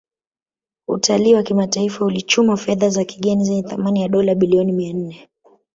Utalii 0.87 1.33
wa 1.33 1.43
kimataifa 1.43 2.05
ulichuma 2.05 2.57
fedha 2.57 2.89
za 2.89 3.05
kigeni 3.05 3.43
zenye 3.45 3.63
thamani 3.63 4.01
ya 4.01 4.07
Dola 4.09 4.35
bilioni 4.35 4.71
mia 4.71 4.93
nne 4.93 5.29